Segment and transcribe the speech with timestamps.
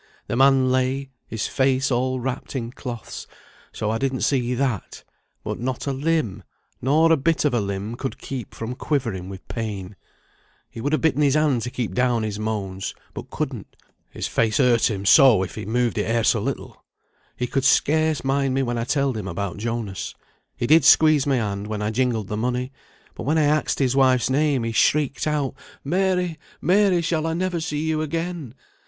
[0.25, 3.27] The man lay, his face all wrapped in cloths,
[3.71, 5.03] so I didn't see that;
[5.43, 6.41] but not a limb,
[6.81, 9.95] nor a bit of a limb, could keep from quivering with pain.
[10.71, 13.75] He would ha' bitten his hand to keep down his moans, but couldn't,
[14.09, 16.83] his face hurt him so if he moved it e'er so little.
[17.35, 20.15] He could scarce mind me when I telled him about Jonas;
[20.57, 22.71] he did squeeze my hand when I jingled the money,
[23.13, 27.59] but when I axed his wife's name he shrieked out, 'Mary, Mary, shall I never
[27.59, 28.55] see you again?